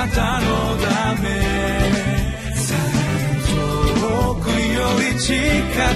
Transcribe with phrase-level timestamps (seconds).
[0.00, 0.46] なたの
[0.78, 1.28] ため。
[4.00, 5.34] 遠くより近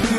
[0.08, 0.13] く。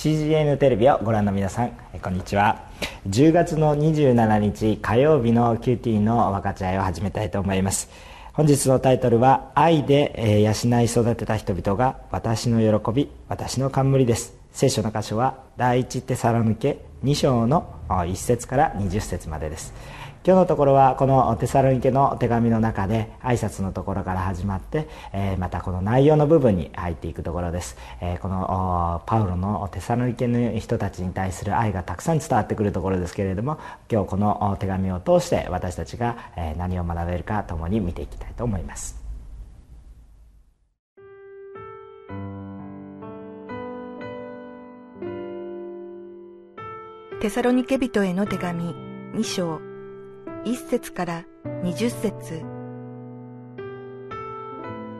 [0.00, 2.70] CGN テレビをご覧の皆さんこんにちは。
[3.06, 7.90] 10月の27日火曜日の QT の分かち合いを始めたいと思います。
[8.32, 14.34] 本日のタイトルは「愛で養い育てた人々が私の喜び私の冠」です。
[14.52, 19.74] 聖書の箇所は第一テサロニケ2章の1節から20節までです。
[20.22, 33.58] 今日のところはこのテサロニケの手紙の中で挨拶のところから始まって、えまたこの内容の部分に入っていくところです、えこのパウロのテサロニケの人たちに対する愛がたくさん伝わってくるところですけれども
[33.90, 36.18] 今日この手紙を通して私たちが
[36.58, 39.00] 何を学べるか共に見ていきたいと思います。
[47.22, 48.74] テサロニケ人への手紙
[49.14, 49.69] 2章。
[50.44, 51.24] 一節から
[51.62, 52.42] 二十節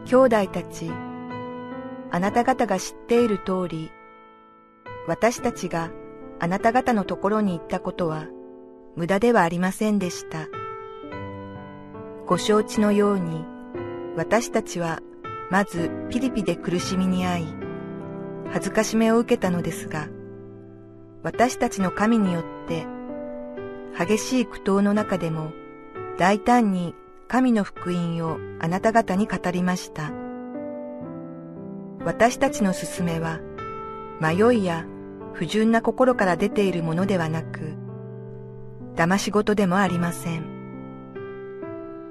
[0.05, 0.91] 兄弟たち、
[2.11, 3.91] あなた方が知っている通り、
[5.07, 5.91] 私たちが
[6.41, 8.27] あなた方のところに行ったことは
[8.97, 10.49] 無駄ではありませんでした。
[12.27, 13.45] ご承知のように、
[14.17, 15.01] 私たちは
[15.51, 17.47] まずピリピで苦しみに遭い、
[18.53, 20.09] 恥ずかしめを受けたのですが、
[21.23, 22.87] 私たちの神によって
[23.99, 25.53] 激しい苦闘の中でも
[26.19, 26.95] 大胆に
[27.29, 30.13] 神の福音をあなた方に語りました。
[32.05, 33.41] 私たちの勧めは
[34.21, 34.87] 迷いや
[35.33, 37.75] 不純な心から出ているものではなく、
[38.97, 40.45] 騙し事でもありません。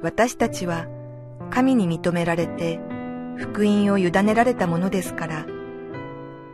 [0.01, 0.87] 私たちは
[1.49, 2.79] 神に認められて
[3.35, 5.45] 福音を委ねられたものですから、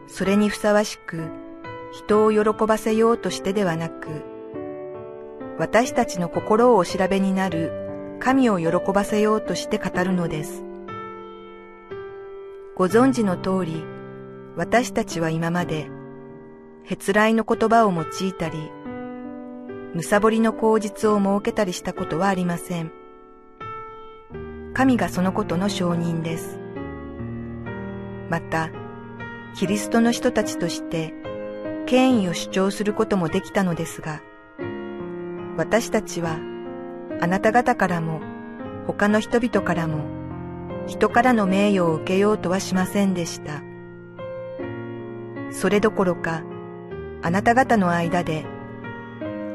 [0.07, 1.29] それにふさわしく
[1.91, 4.34] 人を喜ばせようとしてではなく、
[5.57, 10.63] 私たちの心をお調べになる神を喜ばせようとして語るのです。
[12.75, 13.83] ご存知の通り、
[14.57, 15.89] 私たちは今まで、
[16.83, 18.69] へつらいの言葉を用いたり、
[19.93, 22.91] むさぼりの口実を設けたりしたことはありません。
[24.73, 26.59] 神がそのことの証人です。
[28.29, 28.71] また、
[29.55, 31.13] キリストの人たちとして、
[31.85, 34.21] 権威を主張することもできたのですが、
[35.57, 36.37] 私たちは
[37.21, 38.19] あなた方からも
[38.87, 40.03] 他の人々からも
[40.87, 43.63] 人からの名誉を受けようとはしませんでした。
[45.51, 46.43] それどころか
[47.21, 48.45] あなた方の間で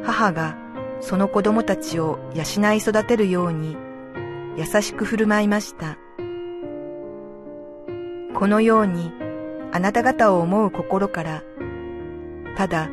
[0.03, 0.57] 母が
[1.01, 3.77] その子供たちを養い育てるように
[4.57, 5.99] 優しく振る舞いました。
[8.35, 9.13] このように
[9.71, 11.43] あなた方を思う心から
[12.57, 12.89] ただ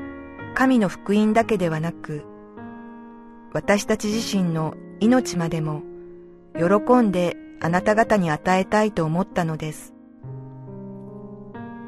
[0.53, 2.25] 神の福音だけではなく
[3.53, 5.83] 私たち自身の命までも
[6.55, 9.93] 喜んであなた方に与えたいと思ったのです。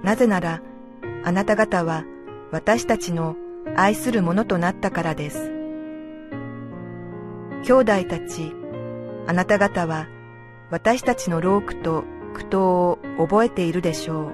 [0.04, 0.62] なぜなら、
[1.24, 2.06] あなた方は
[2.52, 3.36] 私たちの
[3.76, 5.52] 愛するものとなったからです。
[7.64, 8.54] 兄弟たち、
[9.28, 10.08] あなた方は
[10.72, 12.04] 私たちの労苦と
[12.34, 14.32] 苦闘を覚えているでしょう。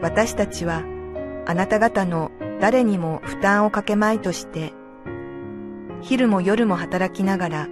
[0.00, 0.82] 私たちは
[1.46, 2.30] あなた方の
[2.60, 4.72] 誰にも負担をかけまいとして
[6.02, 7.68] 昼も夜も働きながら、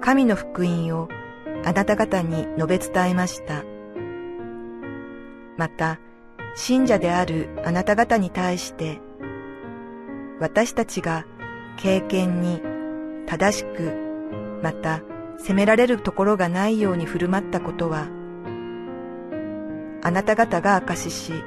[0.00, 1.08] 神の福音を
[1.64, 3.64] あなた方に述べ伝えました。
[5.56, 5.98] また、
[6.56, 9.00] 信者であるあなた方に対して、
[10.40, 11.26] 私たちが
[11.76, 12.62] 経験に
[13.26, 13.92] 正しく、
[14.62, 15.02] また
[15.38, 18.08] 責められるところがないように振る舞ったことは、
[20.02, 21.44] あなた方が証しし、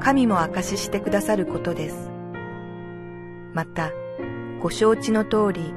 [0.00, 2.10] 神も証ししてくださることです。
[3.52, 3.90] また、
[4.60, 5.72] ご承知の通り、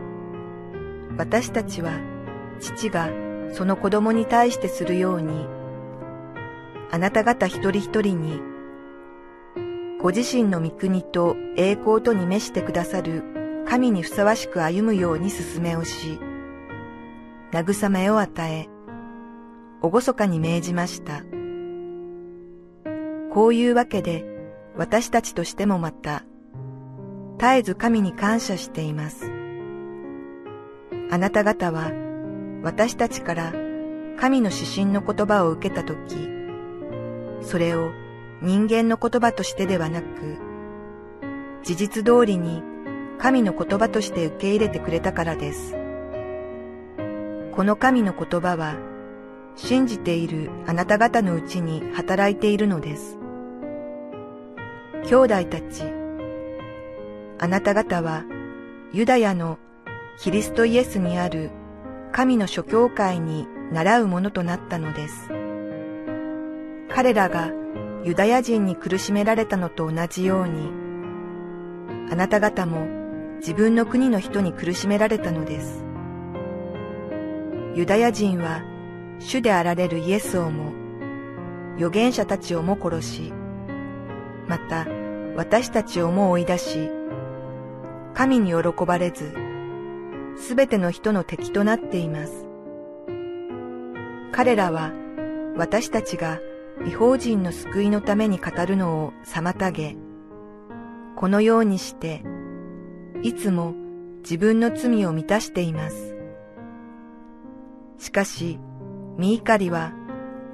[1.15, 1.99] 私たちは
[2.59, 3.09] 父が
[3.53, 5.45] その子供に対してするように、
[6.89, 8.41] あなた方一人一人に、
[10.01, 13.23] ご自身の御国と栄光とに召してくださる
[13.67, 16.17] 神にふさわしく歩むように進めをし、
[17.51, 18.67] 慰めを与え、
[19.83, 21.21] おごそかに命じました。
[23.31, 24.25] こういうわけで、
[24.75, 26.23] 私たちとしてもまた、
[27.41, 29.31] 絶えず神に感謝しています。
[31.09, 31.91] あなた方は
[32.61, 33.51] 私たちから
[34.19, 36.15] 神の指針の言葉を受けたとき、
[37.41, 37.89] それを
[38.43, 40.37] 人間の言葉としてではなく、
[41.63, 42.61] 事実通りに
[43.17, 45.75] 神の言葉として受け入れてくれたからです。
[47.55, 48.75] この神の言葉は、
[49.55, 53.17] 信じているあなた方のうちに働いているのです。
[55.05, 56.00] 兄弟たち、
[57.41, 58.23] あなた方は
[58.93, 59.57] ユダヤの
[60.19, 61.49] キリストイエスにある
[62.11, 65.27] 神の諸教会に習うものとなったのです。
[66.93, 67.49] 彼らが
[68.03, 70.69] ユダヤ人に苦しめられたのと同じように、
[72.11, 72.85] あなた方も
[73.37, 75.83] 自分の国の人に苦しめられたのです。
[77.73, 78.61] ユダヤ人は
[79.17, 80.73] 主であられるイエスをも、
[81.77, 83.33] 預言者たちをも殺し、
[84.47, 84.85] また
[85.35, 87.00] 私たちをも追い出し、
[88.13, 89.33] 神に喜ばれず、
[90.37, 92.45] すべての人の敵となっています。
[94.31, 94.91] 彼らは
[95.57, 96.39] 私たちが
[96.87, 99.95] 違法人の救いのために語るのを妨げ、
[101.15, 102.23] このようにして、
[103.21, 103.75] いつも
[104.23, 106.15] 自分の罪を満たしています。
[107.97, 108.59] しかし、
[109.17, 109.93] ミーカリは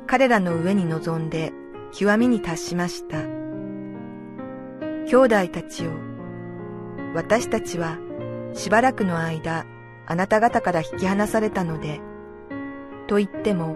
[0.05, 1.53] 彼らの上に臨んで
[1.93, 3.21] 極みに達しました。
[5.05, 5.91] 兄弟たちよ、
[7.13, 7.97] 私たちは
[8.53, 9.65] しばらくの間
[10.05, 11.99] あなた方から引き離されたので、
[13.07, 13.75] と言っても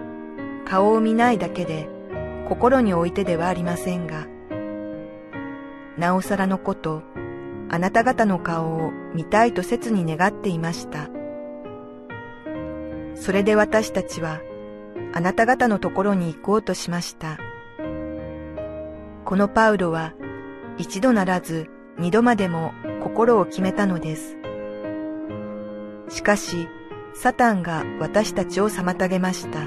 [0.66, 1.90] 顔を見ないだけで
[2.48, 4.28] 心に置いてではありませんが、
[5.98, 7.04] なおさらのこと、
[7.70, 11.10] あなた方の顔を見たいと切に願っていました。
[13.16, 14.42] それで私たちは、
[15.14, 17.38] あなた方のところに行こうとしました。
[19.26, 20.14] このパウロは、
[20.78, 24.38] 一度ならず二度までも心を決めたのです。
[26.10, 26.68] しかし、
[27.14, 29.60] サタンが私たちを妨げました。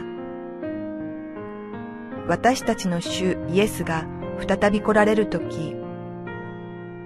[2.27, 4.07] 私たちの主イエスが
[4.47, 5.75] 再び来られるとき、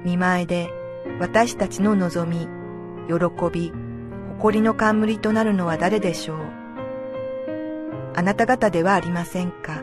[0.05, 0.71] 見前で
[1.19, 2.47] 私たちの望み、
[3.09, 3.15] 喜
[3.53, 3.73] び、
[4.39, 6.39] 誇りの冠となるのは誰でしょう
[8.15, 9.83] あなた方ではありませんか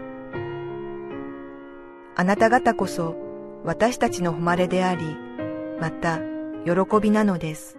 [2.16, 3.18] あなた方こそ
[3.66, 5.18] 私たちの誉れであり、
[5.82, 6.20] また
[6.66, 7.78] 喜びなのです。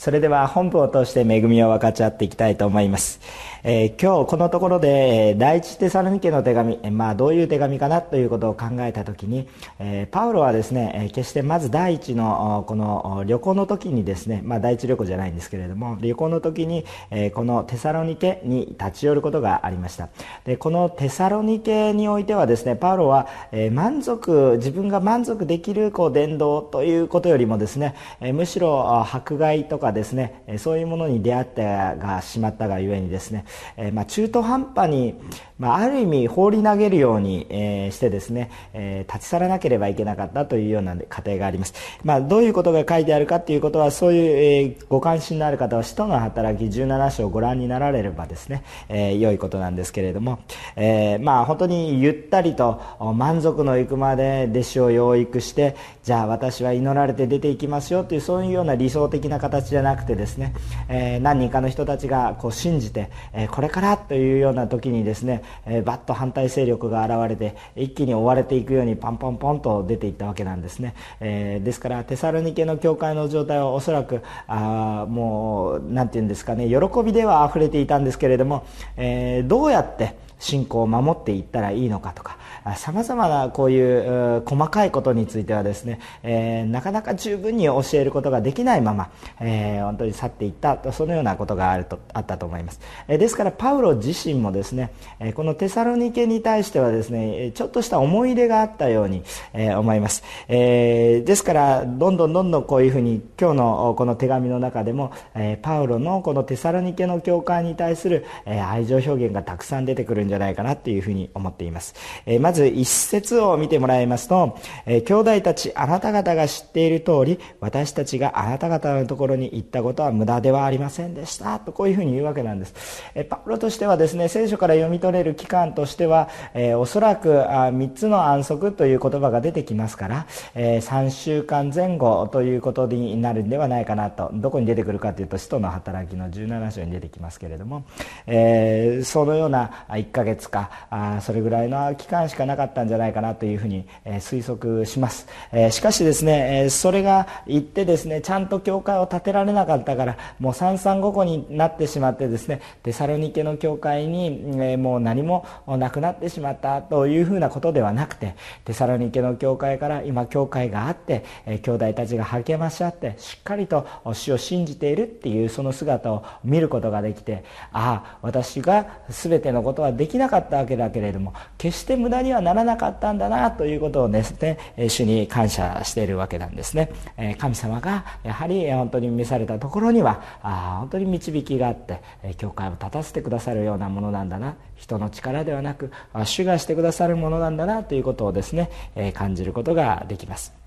[0.00, 3.20] それでは本文を通して恵みを分かち合っていきたいと思います。
[3.62, 9.46] えー、今日このところで第一テサロニケの手紙、まあ、どういう手紙かなということを考えた時に、
[9.78, 20.08] えー、パウロはですね決してまず第一のこの旅行の時にですね、まあ、第一旅行じゃないんですけれども旅行の時に、え、このテサロニケに立ち寄ることがありました
[20.46, 33.44] でこのテサロニケにおいてはですねパウロは、え、満足自分が満足できるこう伝道ということよりもですね、え、むしろ迫害とかですねそういうものに出会ってがしまったがゆえにですね
[33.76, 35.14] え、まあ、中途半端に、
[35.58, 50.40] まあ、ある意味放り投げるように、え、してですね、え、立ち去らなければいけなかったというような過程があります、まあ、どういうことが書いてあるかということはそういう、えご関心のある方は使徒の働き17章をご覧になられればですね、え良いことなんですけれども、
[50.76, 52.80] えまあ本当にゆったりと
[53.14, 60.54] 満足のいくまで弟子を養育してじゃあ私は祈られて出ていきますよというそういうような理想的な形じゃゃなくてですね、
[60.88, 82.38] え何人かの人たちがこう信じて、えこれからというような時にですね、えバッと反対勢力が現れて一気に追われていくようにパンポンポンと出ていったわけなんですね、え、ですからテサロニケの教会の状態はおそらくあもう何て言うんですかね喜びでは溢れていたんですけれども、え、どうやって信仰を守っていったらいいのかとか
[82.76, 89.10] さまざまなこういう細かいことについてはですね、えー、なかなか十分に教えることができないまま、
[89.40, 99.22] えー、本当に去っていったとそのようなことがあるとあったと思います、えー、ですからパウロ自身もですね、えこのテサロニケに対してはですねちょっとした思い入れがあったように、
[99.52, 111.94] え思います、えですからどんどんどんどんこういうふうに今日のこの手紙の中でも、えパウロのこのテサロニケの教会に対する、え愛情表現がたくさん出てくるんじゃないかなというふうに思っています、
[112.26, 121.58] えまず一節を見てもらいますと、えー、兄弟たちあなた方が知っている通り私たちがあなた方のところに行ったことは無駄ではありませんでした。
[121.58, 134.30] とこういうふうに言うわけなんです、えー、パウロとしてはですね聖書から読み取れる期間としては、えー、おそらくあ3つの安息という言葉が出てきますから、え、3週間前後ということになるんではないかなと。
[134.32, 137.84] どこに出てくるかというと使徒の働きの17章に出てきますけれども、
[138.26, 174.58] え、そのような1ヶ月かあそれぐらいの期間しかかなかったんじゃないかなというふうに、え推測します、えしかしですね、えそれが言ってですねちゃんと教会を建てられなかったからもう三々五個になってしまってですねテサロニケの教会に、えもう何もなくなってしまったというふうなことではなくてテサロニケの教会から今教会があって、え兄弟たちが励まし合ってしっかりと主を信じているっていうその姿を見ることができてああ私が全てのことはできなかったわけだけれども決して無駄ににはならなかったんだなということをですね
[174.88, 176.90] 主に感謝しているわけなんですね。
[177.38, 182.00] 神様がやはり本当に召されたところにはあ本当に導きがあって
[182.38, 184.54] 教会を立たせてくださるようなものなんだな。
[184.76, 185.90] 人の力ではなく
[186.24, 188.70] 主がしてくださるものなんだなということをですね
[189.14, 190.59] 感じることができます。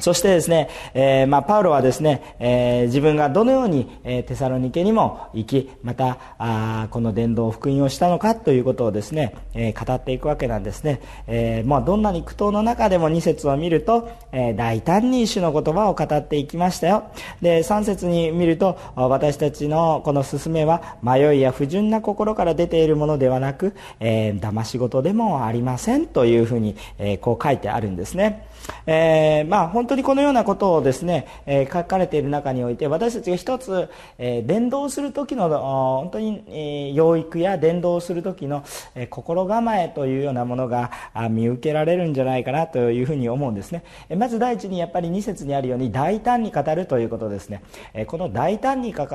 [0.00, 11.00] そしてですね、えー、まあ、パウロはですね、えー、自分がどのように、えー、テサロニケにも行き、また、あこの伝道福音をしたのかということをですね、え語っていくわけなんですね。
[11.26, 17.04] えまあ、どんなに苦闘の中でも2節を見ると、え大胆に主の言葉を語っていきましたよ。
[17.42, 28.46] で、3節に見ると、私たちのこの進めは、迷いや不純な心から出ているものではなく、え騙し事でもありませんというふうに、えこう書いてあるんですね。
[28.86, 33.88] えー、まあ、本当にこのようなことをですね、えー、書かれている中において私たちが一つ、
[34.18, 38.64] えー、伝道する時の本当に、えー、養育や伝道する時の、
[38.94, 40.90] えー、心構えというようなものが
[41.30, 47.62] 見受けられるんじゃないかなというふうに思うんですね、えまず第一にやっぱり2節にあるように大胆に語るということですね、
[47.94, 49.06] えこの大胆に語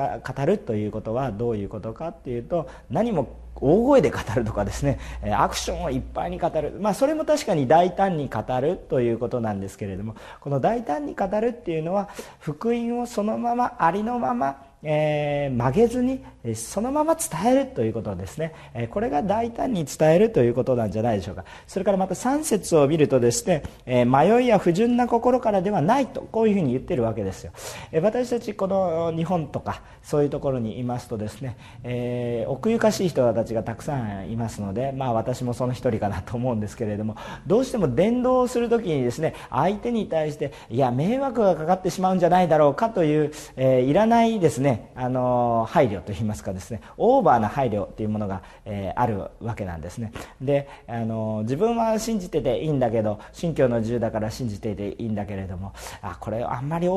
[0.46, 4.98] るということはどういうことかっていうと何も大声で語るとかですね
[5.32, 12.08] アクションをいっぱいに語る、まあ、それも確かに大胆に語るということなんですけれどもこの大胆に語るっていうのは
[12.40, 16.24] 福音をそのままありのままえー、曲げずに
[16.54, 18.52] そのまま伝えるということですね。
[18.72, 21.44] えこれが大胆に伝えるということなんじゃないでしょうか。
[21.66, 27.52] それからまた3節を見るとですねえ迷いや不純な心からではないとこういうふうに言ってるわけですよ。
[27.90, 37.16] え私たちこの日本とかそういうところにいますとですね、えー、奥ゆかしい人たちがたくさんいますのでまあ私もその一人かなと思うんですけれども
[37.46, 50.12] どうしても伝道をする時にですね相手に対していや迷惑がかかってしまうんじゃないだろうかという、えー、いらないですねあの配慮といいますかですねオーバーな配慮というものが、えー、あるわけなんですね。
[50.40, 56.88] であの自分は信じてていいんだけど信教の自由だから信じていていいんだけれどもあこれをあんまり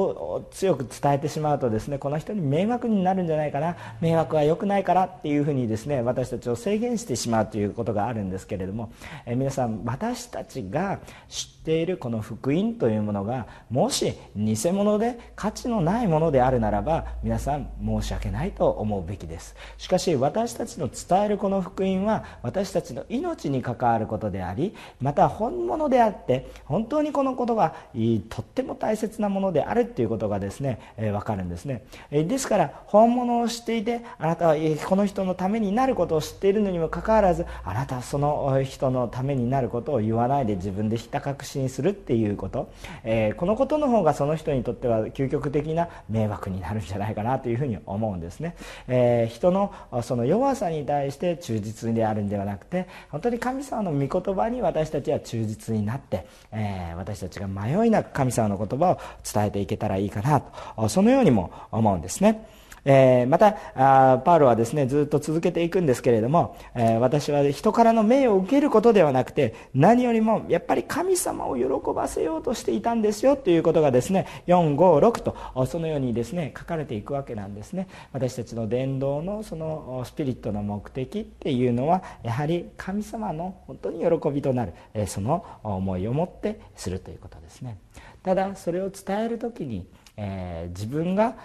[0.51, 8.91] 強く伝えてしまうとですねこの人に迷惑になるんじゃないかな迷惑は良くないからっていうふうにですね私たちを制限してしまうということがあるんですけれども、
[9.25, 19.55] えー、皆さん私たちが知っているこの福音というものがもし偽物で価値のないものであるならば皆さん申し訳ないと思うべきです。
[19.77, 27.75] しかし私たちの伝えるこの福音は私たちの命に関わることでありまた本物であって本当にこのことが
[28.29, 42.71] とっても大切なものであるということがですね、えー、分かるんですね、え、ですから本物を知っていてあなたはこの人のためになることを知っているのにもかかわらずあなたはその人のためになることを言わないで自分でひた隠しにするっていうこと、
[43.03, 48.55] えー、このことの方がその人にとっては究極的な迷惑になるんじゃないかなというふうに思うんですね、
[48.87, 58.99] えー、人のその弱さに対して忠実であるんではなくて本当に神様の御言葉に私たちは忠実になって、えー、私たちが迷いなく神様の言葉を
[59.31, 62.58] 伝えていけたらいいかなとそのようにも思うんですね。
[62.85, 77.87] えー、またあパウロはですねずっと続けていくんですけれども、えー、私は人からの命を受けることではなくて何よりもやっぱり神様を喜ばせようとしていたんですよということがですね456とそのようにですね書かれていくわけなんですね。
[78.13, 87.77] 私たちの伝道のそのスピリットの目的っていうのはやはり神様の本当に喜びとなる、えー、その思いを持ってするということですね。
[88.23, 89.85] ただそれを伝える時に
[90.21, 91.35] えー、自分が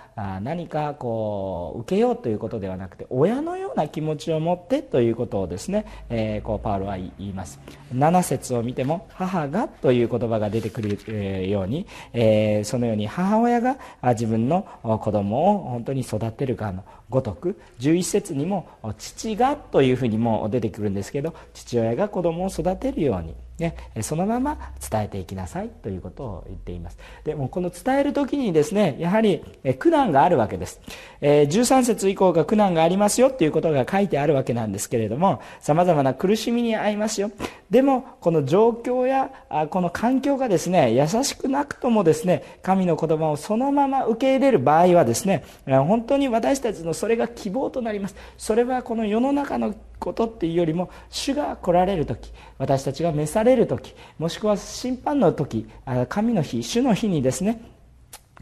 [0.43, 7.61] 何かこう受けようということではなくて親のような気持ちを持ってということをですね、えー、こうパウロは言います。
[7.95, 18.67] 7節を見ても「母が」という言葉が出てくるように、えー、そのように母親が自分の子供を本当に育てるかのごとく11節にも
[18.99, 23.35] 「父が」というふうにも出てくるんですけど父親が子供を育てるように。
[23.59, 26.99] ね、そのまま伝えていきなさいということを言っています。
[27.25, 29.45] でもこの伝える時にですねやはり
[29.79, 30.81] 苦難があるわけです、
[31.21, 37.31] えー、13節以降が苦難がありますよということが書いてあるわけなんですけれどもさまざまな苦しみに遭いますよ。
[37.71, 39.31] でもこの状況や
[39.71, 48.17] この環境がですね優しくなくともですね神の言葉をそのまま受け入れる場合はですね本当に私たちのそれが希望となります。
[48.37, 55.69] それはこの世の中のことっていうよりも主が来られる時私たちが召される時もしくは審判の時
[56.09, 57.61] 神の日主の日にですね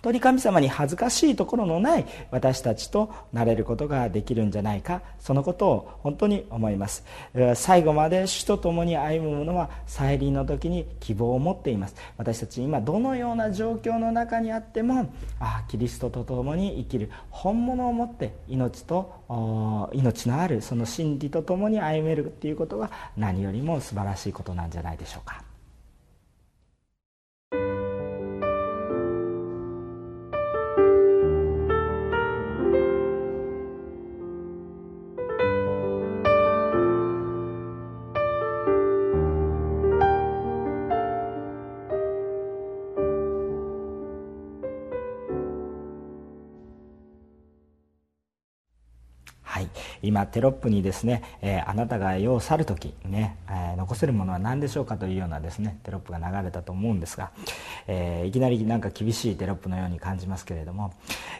[0.02, 7.04] 鳥神様に恥ずかしいところのない私たちとなれることができるんじゃないかそのことを本当に思います。
[7.54, 11.94] 最後まで主と共に歩む者は再臨の時に希望を持っています。
[12.16, 19.23] 私たち今どのような状況の中にあってもああキリストと共に生きる本物を持って命と
[19.92, 25.51] 命のあるその真理と共に歩めるっていうことは何よりも素晴らしいことなんじゃないでしょうか。
[50.02, 57.30] 今テロップにですね、えー、あなたが世を去る時ね、えー、残せるものは何でしょうかというようなですねテロップが流れたと思うんですが、
[57.87, 60.92] えー、いきなりなんか厳しいテロップのように感じますけれども、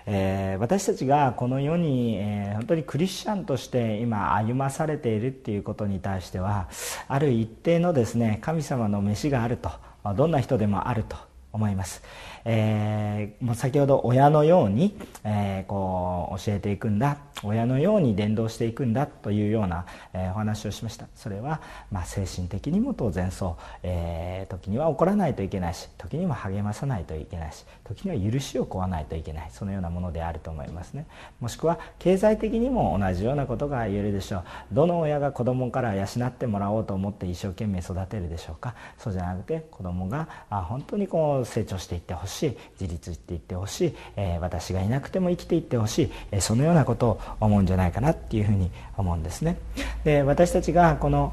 [0.07, 6.69] え私たちがこの世に、え本当にクリスチャンとして今歩まされているっていうことに対しては
[7.09, 9.71] ある一定のですね神様の召しがあると
[10.15, 11.17] どんな人でもあると
[11.53, 12.03] 思います。
[12.45, 17.19] えー、もう先ほど親のように、えー、こう教えていくんだ。
[17.45, 21.07] 親のように伝道していくんだというような、えー、お話をしました。
[21.15, 29.49] それは、まあ、精神的にも当然そう、えー、時には怒らないといけないし時には励まさないといけないし時には許しを請わないといけない。
[29.51, 31.07] そのようなものであると思いますね。
[31.41, 34.45] もしくは経済的にも同じようなことが言えるでしょう。
[34.73, 38.75] どの親が子供から養ってもらおうと思って一生懸命育てるでしょうか。
[38.99, 49.59] そうじゃなくて子供があ本当にこう成長していってほしい自立していってほしい、えー、私がいなくても生きていってほしい、えー、そのようなことを思うんじゃないかなっていうふうに思うんですね。
[50.05, 51.33] で私たちがこの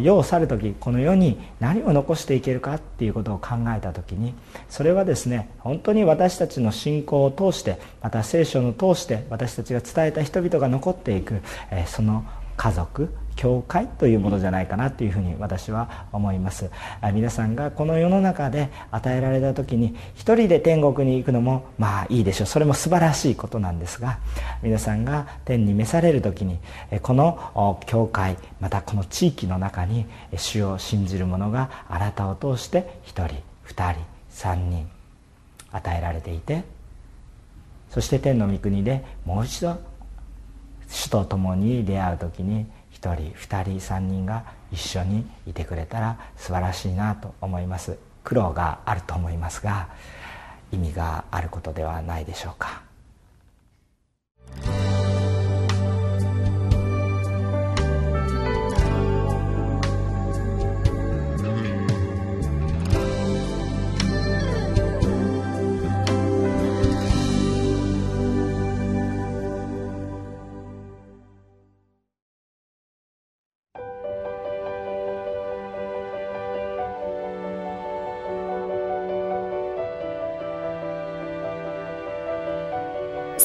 [0.00, 4.34] 世を去る時この世に何を残していけるかっていうことを考えた時に
[4.68, 12.24] それはですね本当に私たちの信仰を通してまた聖書を通して私たちが伝えた人々が残っていく、えー、その
[12.56, 16.70] 家族教会というものじゃないかなというふうに私は思います。
[17.14, 22.46] 皆さんがこの世の中で与えられた時に一人で天国に行くのもまあいいでしょう。
[22.48, 24.18] それも素晴らしいことなんですが
[24.60, 26.58] 皆さんが天に召される時に
[27.00, 34.88] この教会またこの地域の中に主を信じる者があなたを通して一人二人三人
[35.70, 36.64] 与えられていて
[37.90, 39.78] そして天の御国でもう一度
[40.88, 42.66] 主と共に出会う時に
[43.00, 47.98] 1人2人3人が一緒にいてくれたら素晴らしいなと思います。
[48.24, 49.88] 苦労があると思いますが
[50.70, 52.82] 意味があることではないでしょうか。